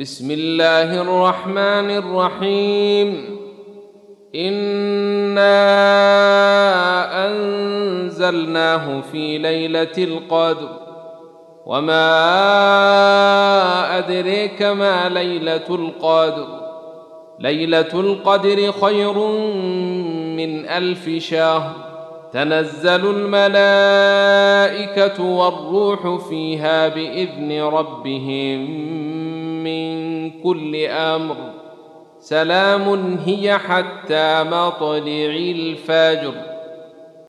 بسم 0.00 0.30
الله 0.30 1.02
الرحمن 1.02 1.90
الرحيم. 1.90 3.38
إنا 4.34 5.54
أنزلناه 7.26 9.00
في 9.00 9.38
ليلة 9.38 9.92
القدر. 9.98 10.68
وما 11.66 12.08
أدريك 13.98 14.62
ما 14.62 15.08
ليلة 15.08 15.66
القدر. 15.70 16.46
ليلة 17.40 17.90
القدر 17.94 18.72
خير 18.72 19.18
من 20.36 20.68
ألف 20.68 21.10
شهر. 21.18 21.70
تنزل 22.32 23.16
الملائكة 23.16 25.24
والروح 25.24 26.28
فيها 26.28 26.88
بإذن 26.88 27.62
ربهم. 27.62 28.84
كل 30.44 30.76
أمر. 30.86 31.36
سلام 32.20 33.18
هي 33.26 33.58
حتى 33.58 34.42
مطلع 34.42 35.36
الفجر. 35.36 36.34